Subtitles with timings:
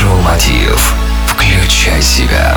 [0.00, 0.94] Майншоу Мотив.
[1.26, 2.56] Включай себя.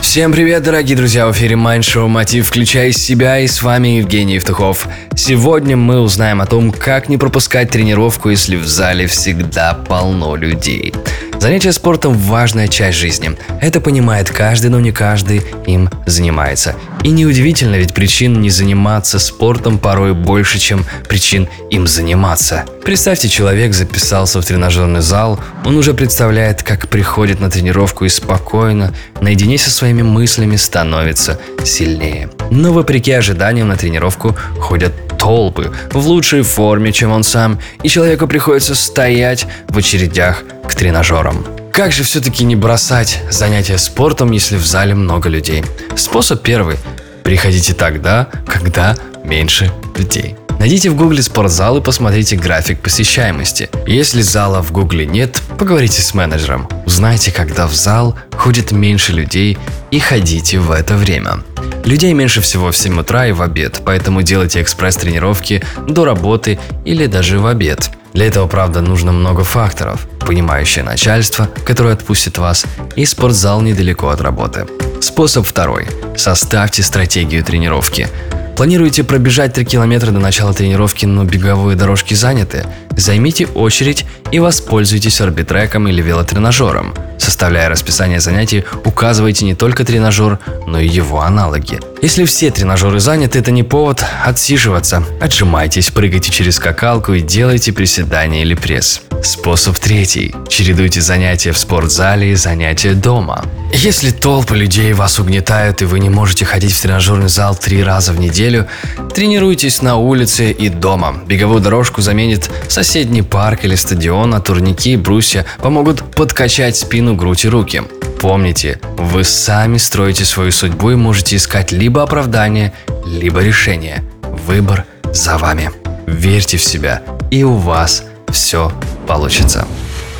[0.00, 4.34] Всем привет, дорогие друзья, в эфире Mind Show Мотив «Включай себя» и с вами Евгений
[4.34, 4.88] Евтухов.
[5.14, 10.94] Сегодня мы узнаем о том, как не пропускать тренировку, если в зале всегда полно людей.
[11.38, 13.36] Занятие спортом– важная часть жизни.
[13.60, 16.74] Это понимает каждый, но не каждый им занимается.
[17.04, 22.64] И неудивительно, ведь причин не заниматься спортом порой больше, чем причин им заниматься.
[22.84, 28.94] Представьте, человек записался в тренажерный зал, он уже представляет, как приходит на тренировку и спокойно,
[29.20, 32.30] наедине со своими мыслями становится сильнее.
[32.50, 38.26] Но вопреки ожиданиям на тренировку ходят толпы в лучшей форме, чем он сам, и человеку
[38.26, 41.44] приходится стоять в очередях к тренажерам.
[41.72, 45.64] Как же все-таки не бросать занятия спортом, если в зале много людей?
[45.94, 46.76] Способ первый.
[47.22, 50.36] Приходите тогда, когда меньше людей.
[50.58, 53.68] Найдите в гугле спортзал и посмотрите график посещаемости.
[53.86, 56.68] Если зала в гугле нет, поговорите с менеджером.
[56.86, 59.58] Узнайте, когда в зал ходит меньше людей
[59.90, 61.40] и ходите в это время.
[61.84, 67.06] Людей меньше всего в 7 утра и в обед, поэтому делайте экспресс-тренировки до работы или
[67.06, 67.90] даже в обед.
[68.12, 70.08] Для этого, правда, нужно много факторов.
[70.26, 74.66] Понимающее начальство, которое отпустит вас, и спортзал недалеко от работы.
[75.00, 75.86] Способ второй.
[76.16, 78.08] Составьте стратегию тренировки.
[78.56, 82.64] Планируете пробежать 3 километра до начала тренировки, но беговые дорожки заняты?
[82.96, 86.94] Займите очередь и воспользуйтесь орбитреком или велотренажером.
[87.18, 91.78] Составляя расписание занятий, указывайте не только тренажер, но и его аналоги.
[92.02, 95.02] Если все тренажеры заняты, это не повод отсиживаться.
[95.20, 99.00] Отжимайтесь, прыгайте через скакалку и делайте приседания или пресс.
[99.22, 100.34] Способ третий.
[100.48, 103.44] Чередуйте занятия в спортзале и занятия дома.
[103.72, 108.12] Если толпы людей вас угнетают и вы не можете ходить в тренажерный зал три раза
[108.12, 108.66] в неделю,
[109.14, 111.16] тренируйтесь на улице и дома.
[111.26, 117.44] Беговую дорожку заменит соседний парк или стадион, а турники и брусья помогут подкачать спину, грудь
[117.46, 117.82] и руки.
[118.20, 122.72] Помните, вы сами строите свою судьбу и можете искать либо оправдание,
[123.04, 124.02] либо решение.
[124.46, 125.70] Выбор за вами.
[126.06, 128.72] Верьте в себя, и у вас все
[129.06, 129.66] получится.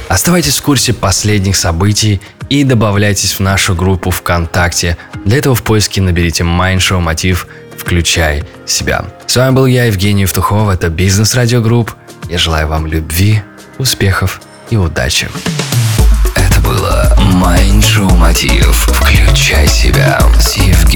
[0.08, 4.96] Оставайтесь в курсе последних событий и добавляйтесь в нашу группу ВКонтакте.
[5.24, 9.06] Для этого в поиске наберите Майндшоу Мотив «Включай себя».
[9.26, 11.92] С вами был я, Евгений Евтухов, это Бизнес Радио Групп.
[12.28, 13.42] Я желаю вам любви,
[13.78, 14.40] успехов
[14.70, 15.28] и удачи.
[17.16, 18.88] Майншоу Мотив.
[18.92, 20.95] Включай себя с Евгением